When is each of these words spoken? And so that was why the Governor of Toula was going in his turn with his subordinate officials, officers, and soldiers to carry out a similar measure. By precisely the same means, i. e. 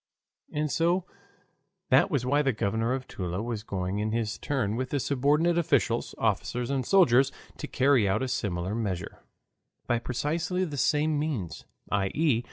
And 0.51 0.71
so 0.71 1.05
that 1.91 2.09
was 2.09 2.25
why 2.25 2.41
the 2.41 2.53
Governor 2.53 2.91
of 2.95 3.07
Toula 3.07 3.43
was 3.43 3.61
going 3.61 3.99
in 3.99 4.11
his 4.13 4.39
turn 4.39 4.75
with 4.75 4.89
his 4.91 5.05
subordinate 5.05 5.59
officials, 5.59 6.15
officers, 6.17 6.71
and 6.71 6.83
soldiers 6.83 7.31
to 7.57 7.67
carry 7.67 8.09
out 8.09 8.23
a 8.23 8.27
similar 8.27 8.73
measure. 8.73 9.19
By 9.85 9.99
precisely 9.99 10.65
the 10.65 10.75
same 10.75 11.19
means, 11.19 11.65
i. 11.91 12.07
e. 12.15 12.39